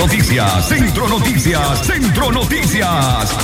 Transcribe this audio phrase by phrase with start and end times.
[0.00, 3.36] Noticias, Centro Noticias, Centro Noticias.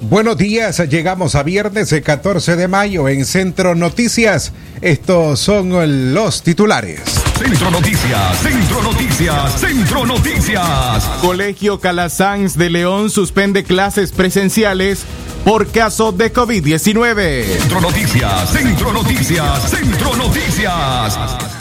[0.00, 4.54] Buenos días, llegamos a viernes el 14 de mayo en Centro Noticias.
[4.80, 7.02] Estos son los titulares.
[7.38, 11.04] Centro Noticias, Centro Noticias, Centro Noticias.
[11.20, 15.04] Colegio Calasanz de León suspende clases presenciales
[15.44, 17.44] por caso de COVID-19.
[17.58, 21.18] Centro Noticias, Centro Noticias, Centro Noticias.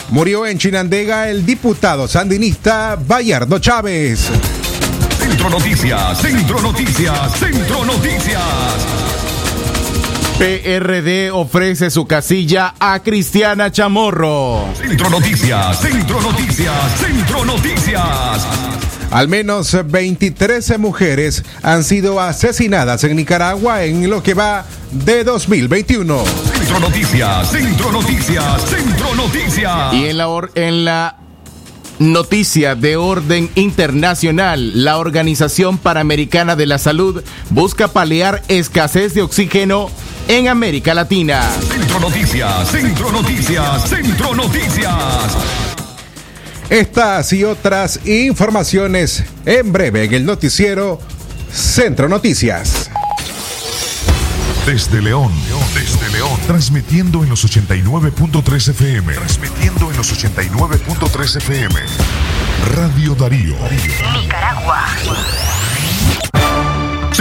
[0.10, 4.30] Murió en Chinandega el diputado sandinista Bayardo Chávez.
[5.20, 8.42] Centro Noticias, Centro Noticias, Centro Noticias.
[10.38, 14.66] PRD ofrece su casilla a Cristiana Chamorro.
[14.76, 18.48] Centro Noticias, Centro Noticias, Centro Noticias.
[19.14, 26.24] Al menos 23 mujeres han sido asesinadas en Nicaragua en lo que va de 2021.
[26.26, 29.94] Centro Noticias, Centro Noticias, Centro Noticias.
[29.94, 31.18] Y en la, en la
[32.00, 34.84] Noticia de orden internacional.
[34.84, 39.92] La Organización Panamericana de la Salud busca paliar escasez de oxígeno
[40.28, 41.52] en América Latina.
[41.70, 45.73] Centro Noticias, Centro Noticias, Centro Noticias.
[46.70, 51.00] Estas y otras informaciones en breve en el noticiero
[51.52, 52.90] Centro Noticias.
[54.66, 55.32] Desde León,
[55.74, 61.76] desde León, transmitiendo en los 89.3 FM, transmitiendo en los 89.3 FM.
[62.74, 63.58] Radio Darío.
[64.22, 64.86] Nicaragua.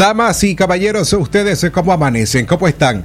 [0.00, 3.04] Damas y caballeros, ustedes cómo amanecen, cómo están.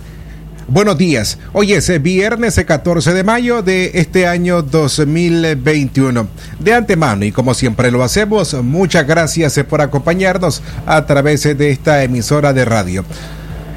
[0.69, 1.38] Buenos días.
[1.51, 6.25] Hoy es viernes 14 de mayo de este año 2021.
[6.57, 12.01] De antemano y como siempre lo hacemos, muchas gracias por acompañarnos a través de esta
[12.01, 13.03] emisora de radio.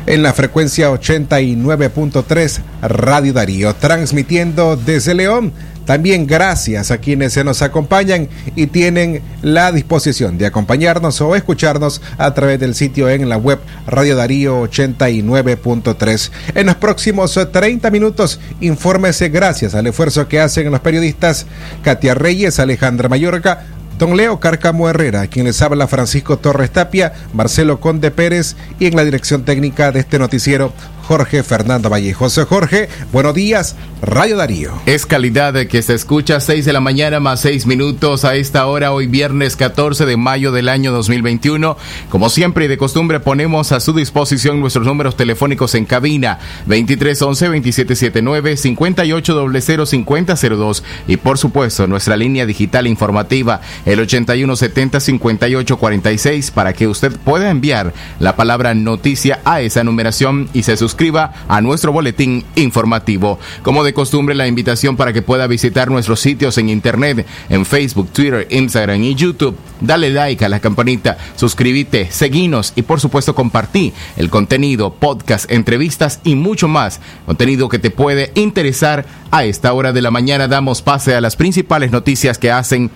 [0.07, 5.53] En la frecuencia 89.3 Radio Darío, transmitiendo desde León
[5.89, 12.03] también gracias a quienes se nos acompañan y tienen la disposición de acompañarnos o escucharnos
[12.19, 16.31] a través del sitio en la web Radio Darío 89.3.
[16.57, 21.47] En los próximos 30 minutos, infórmese gracias al esfuerzo que hacen los periodistas
[21.83, 23.65] Katia Reyes, Alejandra Mayorga,
[23.99, 28.95] Don Leo Carcamo Herrera, quien les habla Francisco Torres Tapia, Marcelo Conde Pérez y en
[28.95, 30.71] la dirección técnica de este noticiero
[31.09, 32.39] Jorge Fernando Vallejos.
[32.47, 34.75] Jorge, buenos días, Radio Darío.
[34.85, 38.93] Es calidad que se escucha 6 de la mañana más 6 minutos a esta hora,
[38.93, 41.79] hoy viernes 14 de mayo del año 2021.
[42.11, 48.77] Como siempre y de costumbre, ponemos a su disposición nuestros números telefónicos en cabina 2311-2779,
[48.77, 57.95] 5800-5002 y por supuesto nuestra línea digital informativa el 8170-5846 para que usted pueda enviar
[58.21, 63.39] la palabra noticia a esa numeración y se suscriba suscriba a nuestro boletín informativo.
[63.63, 68.11] Como de costumbre, la invitación para que pueda visitar nuestros sitios en internet, en Facebook,
[68.13, 69.57] Twitter, Instagram y YouTube.
[69.81, 76.19] Dale like a la campanita, suscríbete, seguinos y por supuesto compartí el contenido, podcast, entrevistas
[76.25, 76.99] y mucho más.
[77.27, 79.07] Contenido que te puede interesar.
[79.31, 82.91] A esta hora de la mañana damos pase a las principales noticias que hacen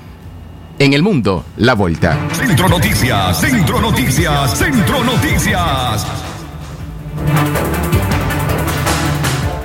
[0.80, 2.18] en el mundo la vuelta.
[2.32, 6.31] Centro Noticias, Centro Noticias, Centro Noticias.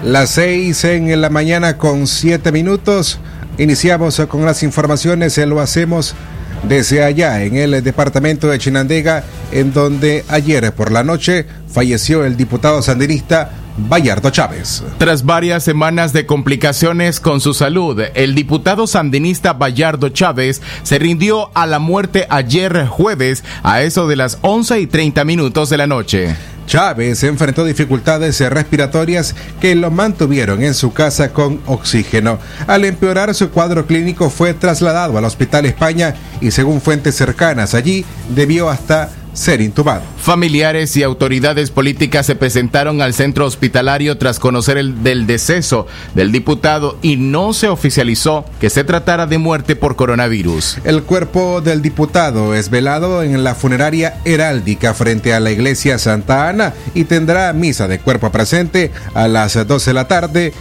[0.07, 3.19] Las seis en la mañana con siete minutos.
[3.57, 5.37] Iniciamos con las informaciones.
[5.39, 6.15] Lo hacemos
[6.63, 12.37] desde allá, en el departamento de Chinandega, en donde ayer por la noche falleció el
[12.37, 14.83] diputado sandinista Bayardo Chávez.
[14.97, 21.51] Tras varias semanas de complicaciones con su salud, el diputado sandinista Bayardo Chávez se rindió
[21.53, 25.87] a la muerte ayer jueves a eso de las 11 y 30 minutos de la
[25.87, 26.35] noche.
[26.67, 32.39] Chávez enfrentó dificultades respiratorias que lo mantuvieron en su casa con oxígeno.
[32.67, 38.05] Al empeorar su cuadro clínico fue trasladado al Hospital España y según fuentes cercanas allí
[38.35, 40.01] debió hasta ser intubado.
[40.17, 45.85] Familiares y autoridades políticas se presentaron al centro hospitalario tras conocer el del deceso
[46.15, 50.79] del diputado y no se oficializó que se tratara de muerte por coronavirus.
[50.83, 56.49] El cuerpo del diputado es velado en la funeraria heráldica frente a la iglesia Santa
[56.49, 60.53] Ana y tendrá misa de cuerpo presente a las 12 de la tarde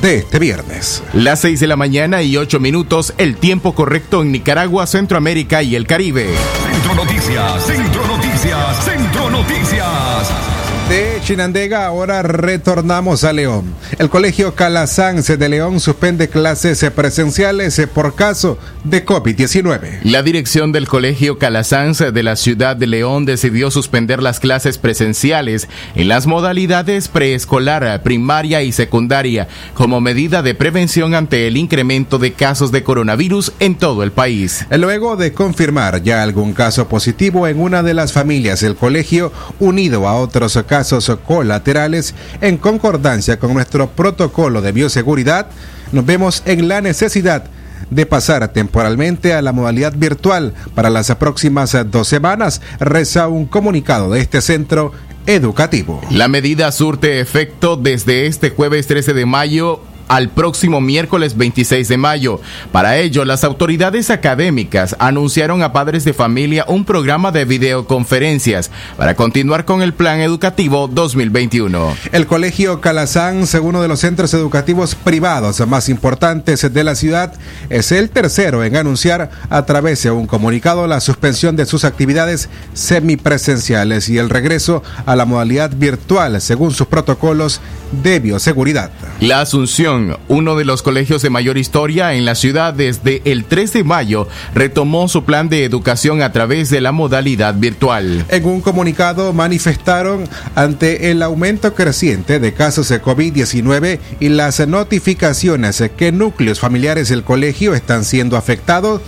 [0.00, 1.02] de este viernes.
[1.12, 5.76] Las 6 de la mañana y 8 minutos, el tiempo correcto en Nicaragua, Centroamérica y
[5.76, 6.28] el Caribe.
[6.72, 10.57] Centro Noticias, Centro Noticias, Centro Noticias
[10.88, 13.74] de Chinandega, ahora retornamos a León.
[13.98, 20.00] El Colegio Calasanz de León suspende clases presenciales por caso de COVID-19.
[20.04, 25.68] La dirección del Colegio Calasanz de la ciudad de León decidió suspender las clases presenciales
[25.94, 32.32] en las modalidades preescolar, primaria y secundaria como medida de prevención ante el incremento de
[32.32, 34.64] casos de coronavirus en todo el país.
[34.70, 40.08] Luego de confirmar ya algún caso positivo en una de las familias, el colegio, unido
[40.08, 45.48] a otros casos, casos colaterales en concordancia con nuestro protocolo de bioseguridad,
[45.90, 47.42] nos vemos en la necesidad
[47.90, 54.12] de pasar temporalmente a la modalidad virtual para las próximas dos semanas, reza un comunicado
[54.12, 54.92] de este centro
[55.26, 56.00] educativo.
[56.12, 61.96] La medida surte efecto desde este jueves 13 de mayo al próximo miércoles 26 de
[61.96, 62.40] mayo.
[62.72, 69.14] Para ello, las autoridades académicas anunciaron a padres de familia un programa de videoconferencias para
[69.14, 71.96] continuar con el plan educativo 2021.
[72.12, 77.34] El Colegio Calazán, uno de los centros educativos privados más importantes de la ciudad,
[77.70, 82.48] es el tercero en anunciar a través de un comunicado la suspensión de sus actividades
[82.74, 87.60] semipresenciales y el regreso a la modalidad virtual según sus protocolos
[88.02, 88.90] de bioseguridad.
[89.20, 89.97] La Asunción
[90.28, 94.28] uno de los colegios de mayor historia en la ciudad desde el 3 de mayo,
[94.54, 98.24] retomó su plan de educación a través de la modalidad virtual.
[98.28, 105.82] En un comunicado manifestaron ante el aumento creciente de casos de COVID-19 y las notificaciones
[105.96, 109.00] que núcleos familiares del colegio están siendo afectados,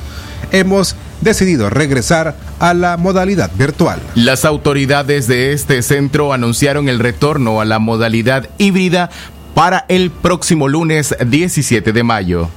[0.53, 4.01] hemos decidido regresar a la modalidad virtual.
[4.15, 9.11] Las autoridades de este centro anunciaron el retorno a la modalidad híbrida
[9.55, 12.49] para el próximo lunes 17 de mayo.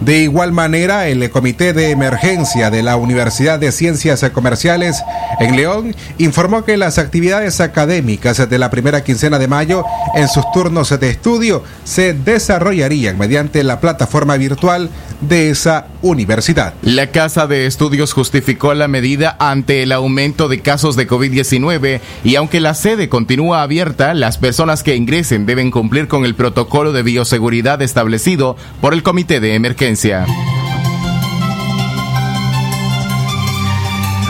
[0.00, 5.02] De igual manera, el Comité de Emergencia de la Universidad de Ciencias Comerciales
[5.40, 9.84] en León informó que las actividades académicas de la primera quincena de mayo
[10.14, 14.88] en sus turnos de estudio se desarrollarían mediante la plataforma virtual
[15.20, 16.74] de esa universidad.
[16.82, 22.36] La Casa de Estudios justificó la medida ante el aumento de casos de COVID-19 y
[22.36, 27.02] aunque la sede continúa abierta, las personas que ingresen deben cumplir con el protocolo de
[27.02, 29.87] bioseguridad establecido por el Comité de Emergencia.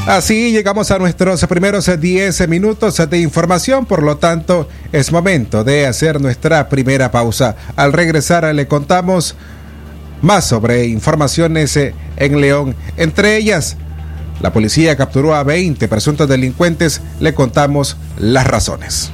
[0.06, 5.86] Así llegamos a nuestros primeros 10 minutos de información, por lo tanto es momento de
[5.86, 7.56] hacer nuestra primera pausa.
[7.76, 9.34] Al regresar le contamos
[10.22, 11.78] más sobre informaciones
[12.16, 13.76] en León, entre ellas
[14.40, 19.10] la policía capturó a 20 presuntos delincuentes, le contamos las razones.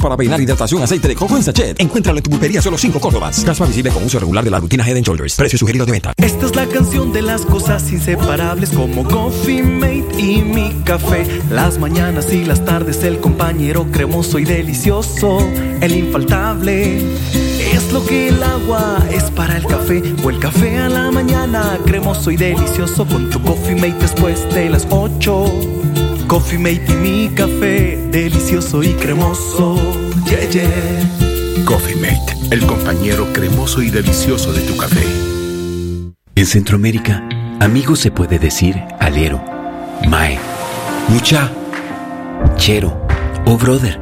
[0.00, 1.80] Para peinar, hidratación, aceite de coco en sachet.
[1.80, 3.44] Encuéntralo en tu pulpería solo 5 Córdobas.
[3.44, 5.34] Caspa visible con uso regular de la rutina Head and Shoulders.
[5.36, 6.12] Precio sugerido de venta.
[6.16, 11.26] Esta es la canción de las cosas inseparables como Coffee Mate y mi café.
[11.50, 15.38] Las mañanas y las tardes el compañero cremoso y delicioso
[15.80, 16.98] el infaltable.
[17.72, 21.78] Es lo que el agua es para el café o el café a la mañana,
[21.84, 25.95] cremoso y delicioso con tu coffee mate después de las 8.
[26.26, 29.76] Coffee mate y mi café, delicioso y cremoso.
[30.24, 31.64] Yeah, yeah.
[31.64, 35.04] Coffee mate, el compañero cremoso y delicioso de tu café.
[36.34, 37.22] En Centroamérica,
[37.60, 39.40] amigo se puede decir alero,
[40.08, 40.36] mae,
[41.08, 41.52] mucha,
[42.56, 43.06] chero
[43.44, 44.00] o brother.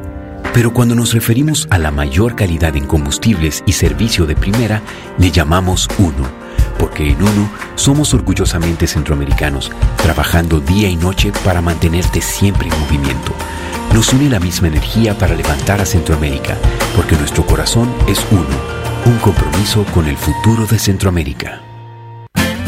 [0.51, 4.81] Pero cuando nos referimos a la mayor calidad en combustibles y servicio de primera,
[5.19, 6.27] le llamamos uno,
[6.79, 13.33] porque en uno somos orgullosamente centroamericanos, trabajando día y noche para mantenerte siempre en movimiento.
[13.93, 16.57] Nos une la misma energía para levantar a Centroamérica,
[16.95, 18.45] porque nuestro corazón es uno,
[19.05, 21.61] un compromiso con el futuro de Centroamérica.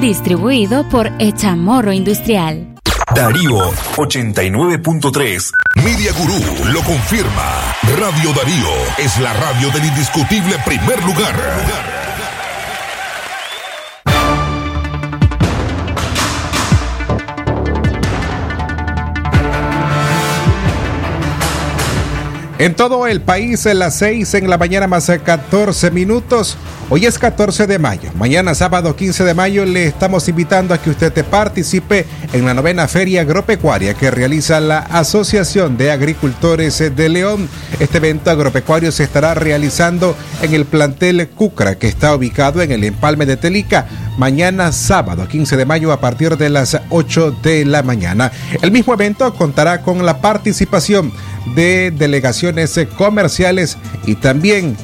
[0.00, 2.74] Distribuido por Echamorro Industrial.
[3.14, 5.52] Darío 89.3.
[5.76, 7.74] Media Gurú lo confirma.
[7.96, 11.93] Radio Darío es la radio del indiscutible primer lugar.
[22.56, 26.56] En todo el país, en las 6 en la mañana más 14 minutos.
[26.88, 28.10] Hoy es 14 de mayo.
[28.16, 32.86] Mañana, sábado 15 de mayo, le estamos invitando a que usted participe en la novena
[32.86, 37.48] Feria Agropecuaria que realiza la Asociación de Agricultores de León.
[37.80, 42.84] Este evento agropecuario se estará realizando en el plantel Cucra, que está ubicado en el
[42.84, 47.82] empalme de Telica, mañana, sábado 15 de mayo, a partir de las 8 de la
[47.82, 48.32] mañana.
[48.62, 51.12] El mismo evento contará con la participación
[51.54, 54.76] de delegaciones comerciales y también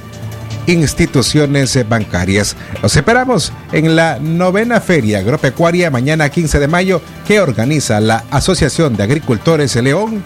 [0.67, 2.57] instituciones bancarias.
[2.83, 8.97] Los esperamos en la novena Feria Agropecuaria mañana 15 de mayo que organiza la Asociación
[8.97, 10.23] de Agricultores de León.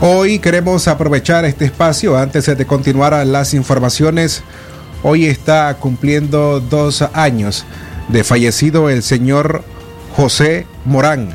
[0.00, 4.42] Hoy queremos aprovechar este espacio antes de continuar las informaciones.
[5.04, 7.64] Hoy está cumpliendo dos años
[8.08, 9.62] de fallecido el señor
[10.16, 11.28] José Morán,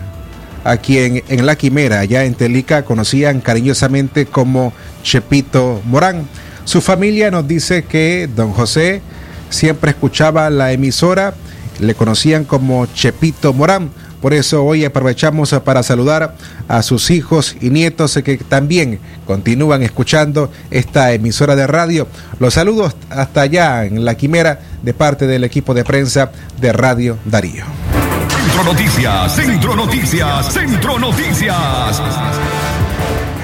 [0.64, 6.28] a quien en La Quimera, allá en Telica, conocían cariñosamente como Chepito Morán.
[6.66, 9.02] Su familia nos dice que don José
[9.50, 11.34] siempre escuchaba la emisora,
[11.80, 13.90] le conocían como Chepito Morán.
[14.22, 16.36] Por eso hoy aprovechamos para saludar
[16.68, 22.08] a sus hijos y nietos que también continúan escuchando esta emisora de radio.
[22.40, 27.18] Los saludos hasta allá en La Quimera de parte del equipo de prensa de Radio
[27.26, 27.66] Darío.
[28.48, 32.02] Centro Noticias, Centro Noticias, Centro Noticias.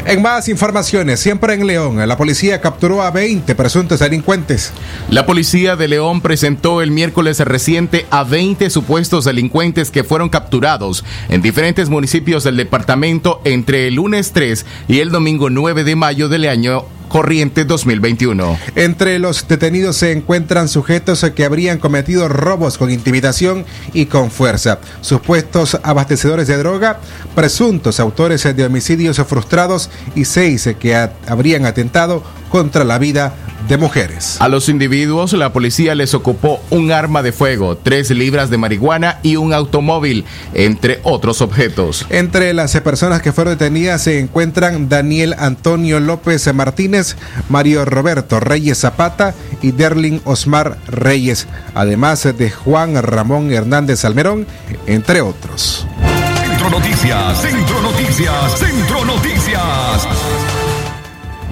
[0.05, 4.71] En más informaciones, siempre en León, la policía capturó a 20 presuntos delincuentes.
[5.09, 11.03] La policía de León presentó el miércoles reciente a 20 supuestos delincuentes que fueron capturados
[11.27, 16.29] en diferentes municipios del departamento entre el lunes 3 y el domingo 9 de mayo
[16.29, 18.57] del año corriente 2021.
[18.73, 24.79] Entre los detenidos se encuentran sujetos que habrían cometido robos con intimidación y con fuerza,
[25.01, 26.99] supuestos abastecedores de droga,
[27.35, 30.95] presuntos autores de homicidios frustrados y seis que
[31.27, 33.35] habrían atentado contra la vida
[33.67, 34.37] de mujeres.
[34.39, 39.19] A los individuos la policía les ocupó un arma de fuego, tres libras de marihuana
[39.23, 42.05] y un automóvil, entre otros objetos.
[42.09, 47.15] Entre las personas que fueron detenidas se encuentran Daniel Antonio López Martínez,
[47.49, 54.45] Mario Roberto Reyes Zapata y Derlin Osmar Reyes, además de Juan Ramón Hernández Almerón,
[54.87, 55.85] entre otros.
[56.63, 60.07] Centro Noticias, Centro Noticias, Centro Noticias.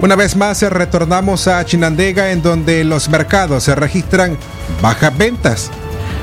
[0.02, 4.36] Una vez más retornamos a Chinandega en donde los mercados se registran
[4.82, 5.70] bajas ventas.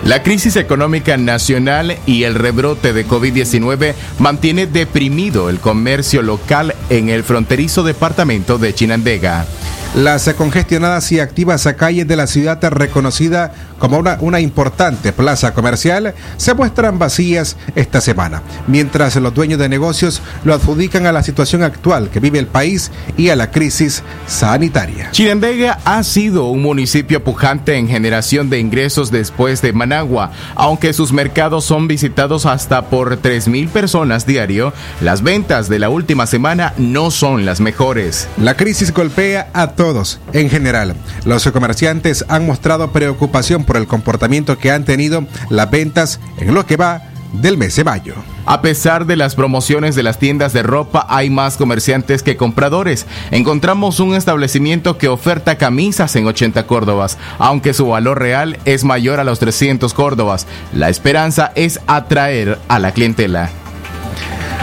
[0.03, 7.07] La crisis económica nacional y el rebrote de COVID-19 mantiene deprimido el comercio local en
[7.07, 9.45] el fronterizo departamento de Chinandega.
[9.95, 16.13] Las congestionadas y activas calles de la ciudad reconocida como una, una, importante plaza comercial
[16.37, 21.63] se muestran vacías esta semana, mientras los dueños de negocios lo adjudican a la situación
[21.63, 25.09] actual que vive el país y a la crisis sanitaria.
[25.11, 31.13] Chinandega ha sido un municipio pujante en generación de ingresos después de Managua, aunque sus
[31.13, 37.11] mercados son visitados hasta por 3.000 personas diario, las ventas de la última semana no
[37.11, 38.27] son las mejores.
[38.37, 40.93] La crisis golpea a todos en general.
[41.23, 46.65] Los comerciantes han mostrado preocupación por el comportamiento que han tenido las ventas en lo
[46.65, 48.15] que va del mes de mayo.
[48.45, 53.05] A pesar de las promociones de las tiendas de ropa, hay más comerciantes que compradores.
[53.31, 59.21] Encontramos un establecimiento que oferta camisas en 80 córdobas, aunque su valor real es mayor
[59.21, 60.45] a los 300 córdobas.
[60.73, 63.49] La esperanza es atraer a la clientela.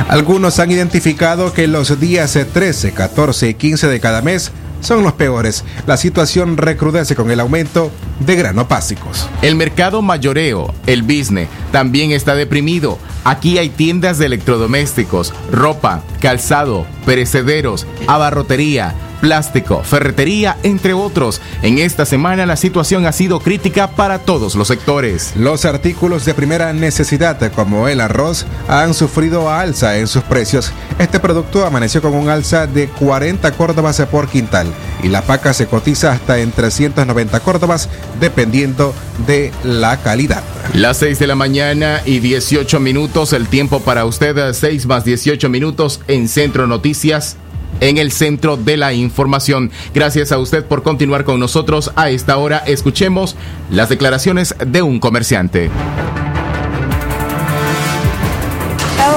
[0.09, 5.13] Algunos han identificado que los días 13, 14 y 15 de cada mes son los
[5.15, 5.65] peores.
[5.87, 7.91] La situación recrudece con el aumento
[8.21, 9.29] de granos básicos.
[9.43, 12.99] El mercado mayoreo, el business, también está deprimido.
[13.25, 21.41] Aquí hay tiendas de electrodomésticos, ropa, calzado, perecederos, abarrotería, plástico, ferretería, entre otros.
[21.63, 25.33] En esta semana la situación ha sido crítica para todos los sectores.
[25.37, 30.73] Los artículos de primera necesidad, como el arroz, han sufrido alza en sus precios.
[30.99, 34.67] Este producto amaneció con un alza de 40 córdobas por quintal
[35.03, 37.89] y la paca se cotiza hasta en 390 córdobas
[38.21, 38.95] dependiendo
[39.27, 40.43] de la calidad.
[40.75, 41.56] Las 6 de la mañana
[42.05, 47.39] y 18 minutos, el tiempo para usted, 6 más 18 minutos en Centro Noticias
[47.81, 49.71] en el centro de la información.
[49.95, 52.59] Gracias a usted por continuar con nosotros a esta hora.
[52.59, 53.37] Escuchemos
[53.71, 55.71] las declaraciones de un comerciante.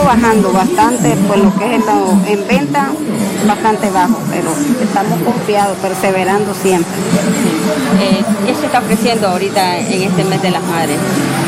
[0.10, 2.88] Bajando bastante, pues lo que es el- en venta,
[3.48, 4.50] bastante bajo, pero
[4.84, 6.92] estamos confiados, perseverando siempre.
[8.02, 10.98] Eh, ¿Qué se está ofreciendo ahorita en este mes de las madres?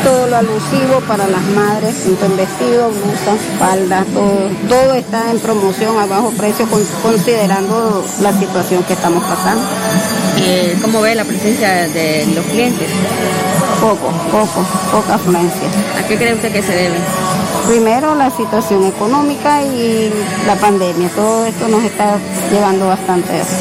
[0.04, 5.40] Todo lo alusivo para las madres, tanto en vestidos, blusas, faldas, todo, todo está en
[5.40, 9.64] promoción a bajo precio con- considerando la situación que estamos pasando.
[10.38, 12.88] Eh, ¿Cómo ve la presencia de los clientes?
[13.80, 15.66] Poco, poco, poca afluencia.
[15.98, 16.98] ¿A qué cree usted que se debe?
[17.66, 20.12] Primero la situación económica y
[20.46, 22.18] la pandemia, todo esto nos está
[22.50, 23.54] llevando bastante a eso.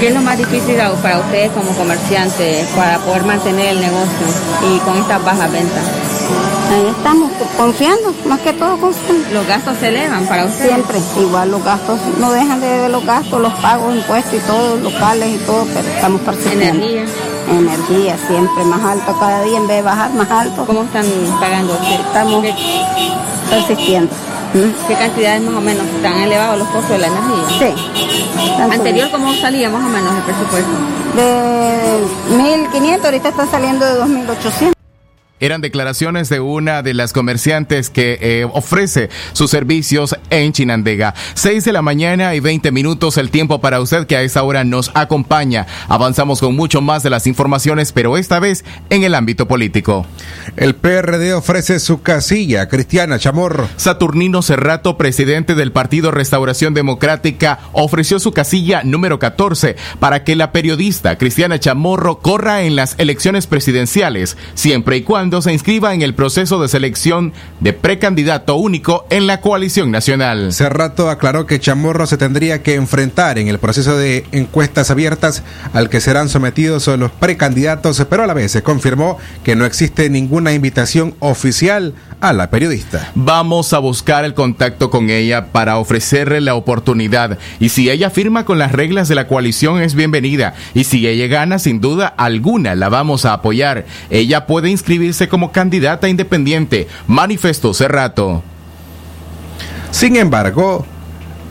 [0.00, 4.26] ¿Qué es lo más difícil para ustedes como comerciantes para poder mantener el negocio
[4.62, 5.84] y con estas bajas ventas?
[6.70, 9.28] Ahí estamos confiando, más que todo confiando.
[9.32, 10.68] ¿Los gastos se elevan para ustedes?
[10.68, 14.76] Siempre, igual los gastos, no dejan de ver los gastos, los pagos, impuestos y todo,
[14.76, 16.86] locales y todo, pero estamos persistiendo.
[16.86, 17.06] ¿Energía?
[17.50, 20.66] Energía, siempre más alto, cada día en vez de bajar más alto.
[20.66, 21.06] ¿Cómo están
[21.40, 21.74] pagando?
[21.74, 22.44] Estamos
[23.50, 24.12] persistiendo.
[24.86, 27.58] ¿Qué cantidades más o menos están elevados los costos de la energía?
[27.58, 27.74] Sí.
[28.60, 30.70] ¿Anterior cómo salía más o menos el presupuesto?
[31.16, 32.00] De
[32.30, 34.77] 1.500, ahorita está saliendo de 2.800.
[35.40, 41.14] Eran declaraciones de una de las comerciantes que eh, ofrece sus servicios en Chinandega.
[41.34, 44.64] 6 de la mañana y 20 minutos el tiempo para usted que a esta hora
[44.64, 45.66] nos acompaña.
[45.86, 50.06] Avanzamos con mucho más de las informaciones, pero esta vez en el ámbito político.
[50.56, 53.68] El PRD ofrece su casilla Cristiana Chamorro.
[53.76, 60.50] Saturnino Cerrato, presidente del Partido Restauración Democrática, ofreció su casilla número 14 para que la
[60.50, 66.14] periodista Cristiana Chamorro corra en las elecciones presidenciales, siempre y cuando se inscriba en el
[66.14, 70.52] proceso de selección de precandidato único en la coalición nacional.
[70.52, 75.42] Cerrato aclaró que Chamorro se tendría que enfrentar en el proceso de encuestas abiertas
[75.74, 80.08] al que serán sometidos los precandidatos, pero a la vez se confirmó que no existe
[80.08, 83.12] ninguna invitación oficial a la periodista.
[83.14, 88.44] Vamos a buscar el contacto con ella para ofrecerle la oportunidad y si ella firma
[88.44, 92.74] con las reglas de la coalición es bienvenida y si ella gana sin duda alguna
[92.74, 93.86] la vamos a apoyar.
[94.10, 98.44] Ella puede inscribirse como candidata independiente, manifestó Cerrato.
[99.90, 100.86] Sin embargo,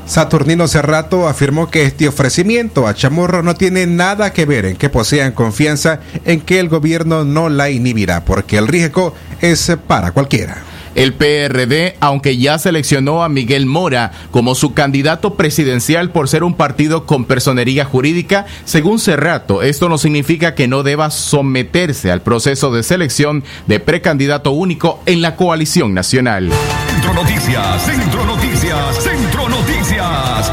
[0.05, 4.89] Saturnino Cerrato afirmó que este ofrecimiento a Chamorro no tiene nada que ver en que
[4.89, 10.63] posean confianza en que el gobierno no la inhibirá, porque el riesgo es para cualquiera.
[10.97, 16.55] El PRD, aunque ya seleccionó a Miguel Mora como su candidato presidencial por ser un
[16.55, 22.71] partido con personería jurídica, según Cerrato, esto no significa que no deba someterse al proceso
[22.71, 26.49] de selección de precandidato único en la coalición nacional.
[26.89, 30.51] Centro Noticias, Centro Noticias, Centro Noticias.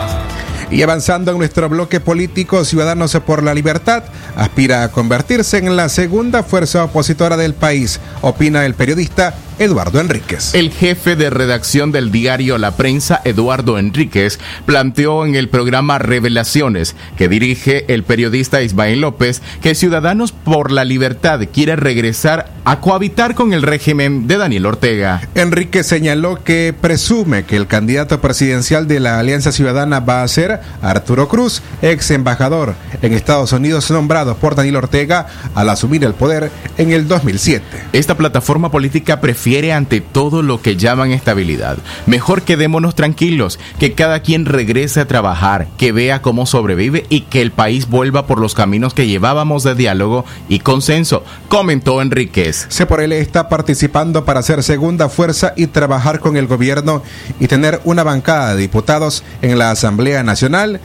[0.70, 4.02] Y avanzando en nuestro bloque político, Ciudadanos por la Libertad
[4.36, 10.54] aspira a convertirse en la segunda fuerza opositora del país, opina el periodista Eduardo Enríquez.
[10.54, 16.96] El jefe de redacción del diario La Prensa, Eduardo Enríquez, planteó en el programa Revelaciones,
[17.16, 23.34] que dirige el periodista Ismael López, que Ciudadanos por la Libertad quiere regresar a cohabitar
[23.34, 25.28] con el régimen de Daniel Ortega.
[25.34, 30.60] Enrique señaló que presume que el candidato presidencial de la Alianza Ciudadana va a ser
[30.82, 36.50] Arturo Cruz, ex embajador en Estados Unidos nombrado por Daniel Ortega al asumir el poder
[36.78, 37.64] en el 2007.
[37.92, 41.76] Esta plataforma política prefiere prefiere ante todo lo que llaman estabilidad.
[42.06, 47.42] Mejor quedémonos tranquilos, que cada quien regrese a trabajar, que vea cómo sobrevive y que
[47.42, 52.64] el país vuelva por los caminos que llevábamos de diálogo y consenso, comentó Enríquez.
[52.70, 57.02] Se por él está participando para ser segunda fuerza y trabajar con el gobierno
[57.38, 60.80] y tener una bancada de diputados en la Asamblea Nacional,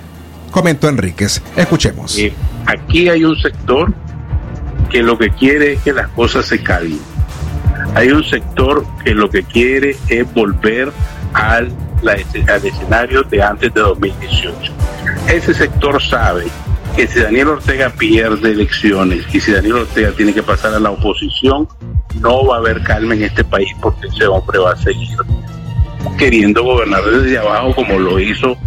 [0.52, 1.42] comentó Enríquez.
[1.56, 2.18] Escuchemos.
[2.18, 2.34] Eh,
[2.66, 3.94] aquí hay un sector
[4.92, 7.00] que lo que quiere es que las cosas se calmen.
[7.96, 10.92] Hay un sector que lo que quiere es volver
[11.34, 14.74] al, la- al escenario de antes de 2018.
[15.28, 16.46] Ese sector sabe
[16.96, 20.92] que si Daniel Ortega pierde elecciones y si Daniel Ortega tiene que pasar a la
[20.92, 21.68] oposición,
[22.22, 25.08] no va a haber calma en este país porque ese hombre va a seguir
[26.18, 28.58] queriendo gobernar desde abajo como lo hizo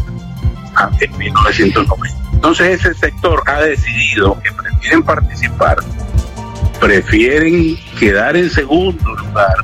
[1.01, 2.19] en 1990.
[2.33, 5.77] Entonces ese sector ha decidido que prefieren participar,
[6.83, 9.55] prefieren quedar en segundo lugar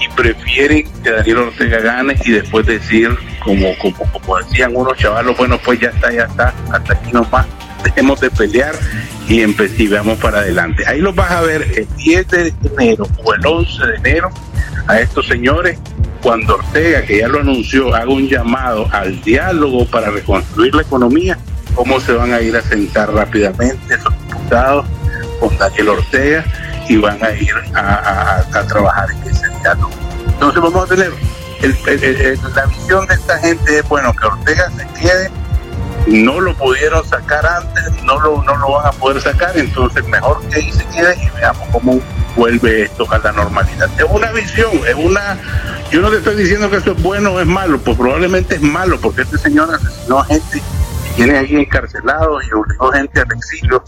[0.00, 3.10] y prefieren que Daniel Ortega gane y después decir,
[3.44, 7.46] como, como, como decían unos chavalos, bueno pues ya está, ya está, hasta aquí nomás,
[7.82, 8.74] dejemos de pelear
[9.28, 10.84] y, empe- y veamos para adelante.
[10.86, 14.30] Ahí los vas a ver el 10 de enero o el 11 de enero
[14.86, 15.78] a estos señores
[16.22, 21.36] cuando Ortega, que ya lo anunció, haga un llamado al diálogo para reconstruir la economía,
[21.74, 24.86] cómo se van a ir a sentar rápidamente esos diputados
[25.48, 26.44] con Ortega
[26.88, 29.90] y van a ir a, trabajar en ese diálogo.
[30.26, 31.12] Entonces vamos a tener,
[31.62, 35.30] el- la visión de esta gente es, bueno, que Ortega se quede,
[36.06, 40.40] no lo pudieron sacar antes, no lo, no lo van a poder sacar, entonces mejor
[40.48, 42.00] que ahí se quede y veamos cómo
[42.36, 43.88] vuelve esto a la normalidad.
[43.96, 45.38] Es una visión, es una...
[45.90, 48.62] Yo no te estoy diciendo que eso es bueno o es malo, pues probablemente es
[48.62, 50.62] malo, porque este señor asesinó a gente,
[51.14, 53.84] tiene ahí encarcelados y obligó gente al exilio.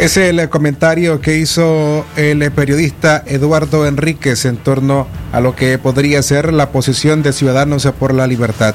[0.00, 6.22] Es el comentario que hizo el periodista Eduardo Enríquez en torno a lo que podría
[6.22, 8.74] ser la posición de Ciudadanos por la Libertad.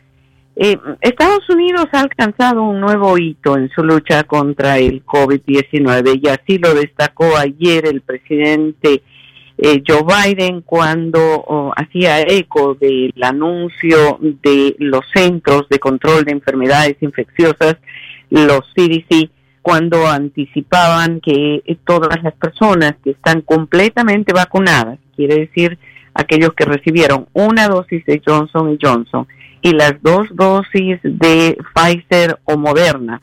[0.61, 6.29] Eh, Estados Unidos ha alcanzado un nuevo hito en su lucha contra el COVID-19 y
[6.29, 9.03] así lo destacó ayer el presidente
[9.57, 16.97] eh, Joe Biden cuando hacía eco del anuncio de los Centros de Control de Enfermedades
[17.03, 17.77] Infecciosas,
[18.29, 19.31] los CDC,
[19.63, 25.79] cuando anticipaban que todas las personas que están completamente vacunadas, quiere decir
[26.15, 29.29] aquellos que recibieron una dosis de Johnson y Johnson
[29.63, 33.21] y las dos dosis de Pfizer o Moderna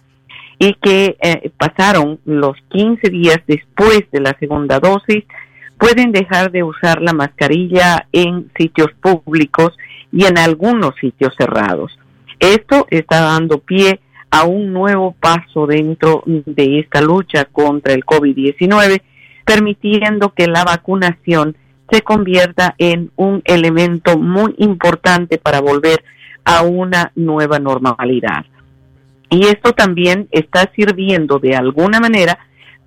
[0.60, 5.24] y que eh, pasaron los 15 días después de la segunda dosis,
[5.78, 9.78] pueden dejar de usar la mascarilla en sitios públicos
[10.12, 11.98] y en algunos sitios cerrados.
[12.40, 14.00] Esto está dando pie
[14.32, 19.02] a un nuevo paso dentro de esta lucha contra el COVID-19,
[19.46, 21.56] permitiendo que la vacunación
[21.90, 26.04] se convierta en un elemento muy importante para volver
[26.46, 28.46] a una nueva normalidad.
[29.30, 32.40] Y esto también está sirviendo de alguna manera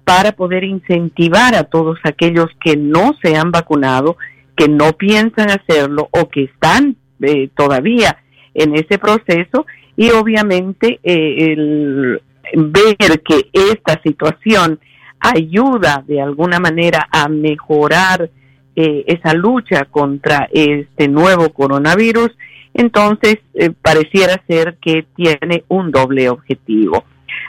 [0.05, 4.17] para poder incentivar a todos aquellos que no se han vacunado,
[4.57, 8.17] que no piensan hacerlo o que están eh, todavía
[8.55, 9.67] en ese proceso
[9.97, 12.23] y obviamente eh, el
[12.55, 14.81] ver que esta situación
[15.21, 18.31] ayuda de alguna manera a mejorar
[18.77, 22.31] eh, esa lucha contra este nuevo coronavirus,
[22.79, 27.03] Entonces, eh, pareciera ser que tiene un doble objetivo.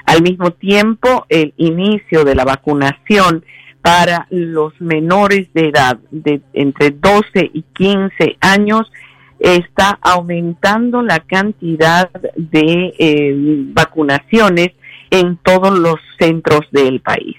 [0.03, 3.45] Al mismo tiempo, el inicio de la vacunación
[3.83, 8.91] para los menores de edad de entre 12 y 15 años
[9.39, 13.33] está aumentando la cantidad de eh,
[13.71, 14.69] vacunaciones
[15.11, 17.37] en todos los centros del país.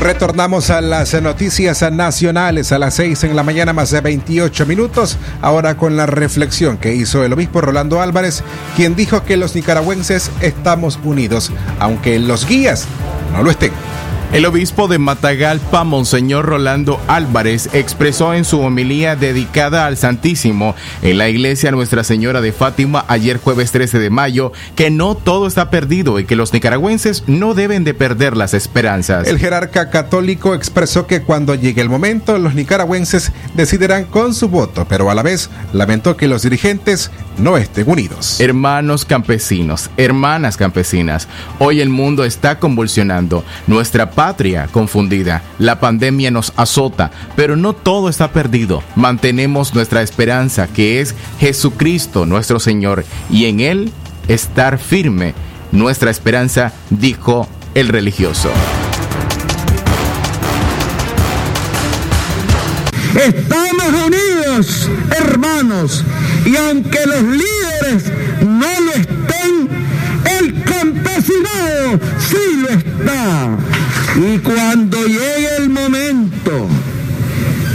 [0.00, 5.18] Retornamos a las noticias nacionales a las 6 en la mañana más de 28 minutos,
[5.42, 8.42] ahora con la reflexión que hizo el obispo Rolando Álvarez,
[8.76, 12.86] quien dijo que los nicaragüenses estamos unidos, aunque los guías
[13.34, 13.72] no lo estén.
[14.32, 21.18] El obispo de Matagalpa, Monseñor Rolando Álvarez, expresó en su homilía dedicada al Santísimo en
[21.18, 25.68] la iglesia Nuestra Señora de Fátima ayer jueves 13 de mayo que no todo está
[25.68, 29.26] perdido y que los nicaragüenses no deben de perder las esperanzas.
[29.26, 34.86] El jerarca católico expresó que cuando llegue el momento los nicaragüenses decidirán con su voto,
[34.88, 38.40] pero a la vez lamentó que los dirigentes no estén unidos.
[38.40, 41.26] Hermanos campesinos, hermanas campesinas,
[41.58, 43.44] hoy el mundo está convulsionando.
[43.66, 45.42] Nuestra patria confundida.
[45.58, 48.82] La pandemia nos azota, pero no todo está perdido.
[48.94, 53.90] Mantenemos nuestra esperanza, que es Jesucristo nuestro Señor, y en Él
[54.28, 55.32] estar firme.
[55.72, 58.50] Nuestra esperanza, dijo el religioso.
[63.14, 66.04] Estamos unidos, hermanos,
[66.44, 69.68] y aunque los líderes no lo estén,
[70.40, 73.56] el campesinado sí lo está.
[74.16, 76.68] Y cuando llegue el momento,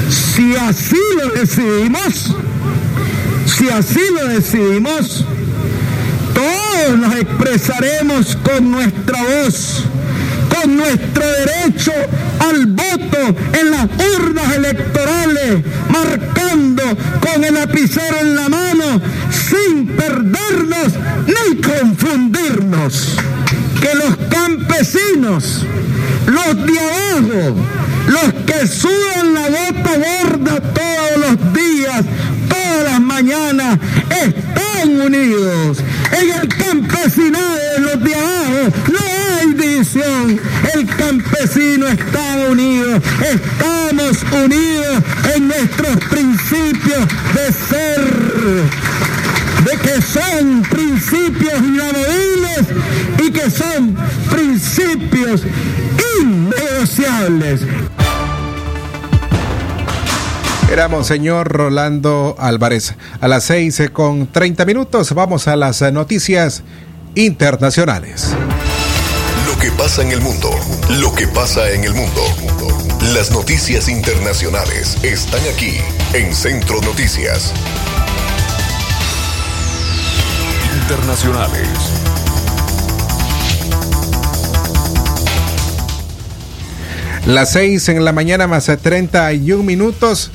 [0.10, 2.36] si así lo decidimos,
[3.46, 5.26] si así lo decidimos,
[6.34, 9.84] todos nos expresaremos con nuestra voz,
[10.54, 11.94] con nuestro derecho
[12.40, 16.84] al voto en las urnas electorales, marcando
[17.22, 20.94] con el lapicero en la mano, sin perdernos
[21.28, 23.18] ni confundirnos.
[23.86, 25.64] Que los campesinos,
[26.26, 27.56] los de abajo,
[28.08, 32.04] los que sudan la bota gorda todos los días,
[32.50, 33.78] todas las mañanas,
[34.10, 35.78] están unidos.
[36.20, 39.00] En el campesinado de los de abajo no
[39.38, 40.40] hay división.
[40.74, 43.00] El campesino está unido.
[43.22, 45.04] Estamos unidos
[45.36, 48.85] en nuestros principios de ser
[49.76, 52.68] de que son principios inamovibles
[53.26, 53.96] y que son
[54.30, 55.42] principios
[56.22, 57.62] innegociables.
[60.72, 62.96] Era Monseñor Rolando Álvarez.
[63.22, 66.64] A las 6 con 30 minutos vamos a las noticias
[67.16, 68.34] internacionales.
[69.48, 70.52] Lo que pasa en el mundo,
[71.00, 72.22] lo que pasa en el mundo.
[73.14, 75.78] Las noticias internacionales están aquí
[76.14, 77.54] en Centro Noticias.
[80.86, 81.68] Internacionales.
[87.26, 90.30] Las 6 en la mañana más 31 minutos.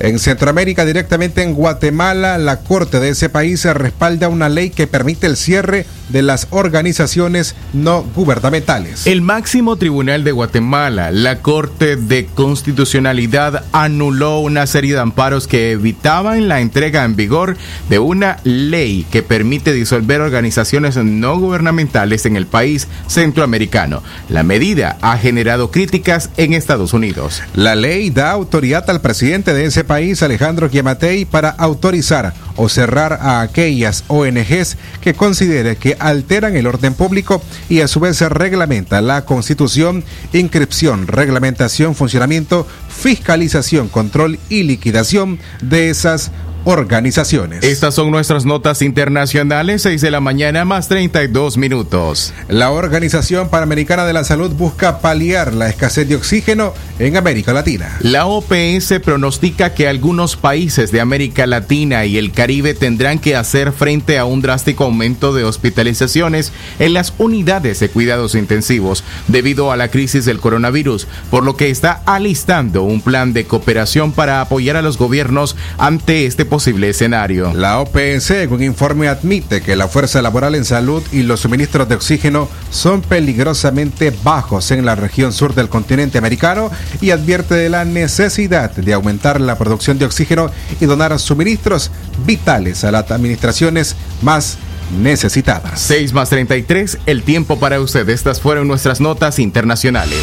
[0.00, 5.28] En Centroamérica, directamente en Guatemala, la Corte de ese país respalda una ley que permite
[5.28, 9.06] el cierre de las organizaciones no gubernamentales.
[9.06, 15.72] El máximo tribunal de Guatemala, la Corte de Constitucionalidad, anuló una serie de amparos que
[15.72, 17.56] evitaban la entrega en vigor
[17.88, 24.02] de una ley que permite disolver organizaciones no gubernamentales en el país centroamericano.
[24.28, 27.42] La medida ha generado críticas en Estados Unidos.
[27.54, 33.14] La ley da autoridad al presidente de ese país, Alejandro Giamatei, para autorizar o cerrar
[33.14, 38.28] a aquellas ONGs que considere que alteran el orden público y a su vez se
[38.28, 46.30] reglamenta la constitución, inscripción, reglamentación, funcionamiento, fiscalización, control y liquidación de esas
[46.66, 47.62] organizaciones.
[47.62, 52.34] Estas son nuestras notas internacionales, 6 de la mañana más 32 minutos.
[52.48, 57.96] La Organización Panamericana de la Salud busca paliar la escasez de oxígeno en América Latina.
[58.00, 63.70] La OPS pronostica que algunos países de América Latina y el Caribe tendrán que hacer
[63.70, 69.76] frente a un drástico aumento de hospitalizaciones en las unidades de cuidados intensivos debido a
[69.76, 74.74] la crisis del coronavirus, por lo que está alistando un plan de cooperación para apoyar
[74.74, 77.52] a los gobiernos ante este posible escenario.
[77.54, 81.88] La OPS en un informe admite que la fuerza laboral en salud y los suministros
[81.88, 87.68] de oxígeno son peligrosamente bajos en la región sur del continente americano y advierte de
[87.68, 91.90] la necesidad de aumentar la producción de oxígeno y donar suministros
[92.26, 94.58] vitales a las administraciones más
[94.98, 95.80] necesitadas.
[95.80, 98.08] 6 más 33, el tiempo para usted.
[98.08, 100.18] Estas fueron nuestras notas internacionales.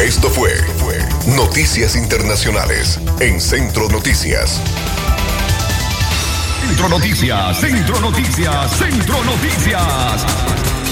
[0.00, 0.98] Esto fue, fue
[1.34, 4.60] Noticias Internacionales en Centro Noticias.
[6.72, 10.24] Centro Noticias, Centro Noticias, Centro Noticias.